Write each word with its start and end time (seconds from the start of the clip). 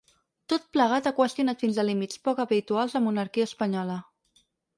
Tot 0.51 0.63
plegat 0.77 1.09
ha 1.09 1.11
qüestionat 1.19 1.61
fins 1.65 1.77
a 1.83 1.85
límits 1.89 2.23
poc 2.29 2.41
habituals 2.45 2.97
la 2.99 3.03
monarquia 3.11 3.49
espanyola. 3.53 4.01